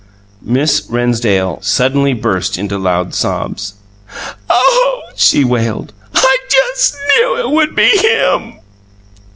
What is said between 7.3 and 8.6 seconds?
it would be him!"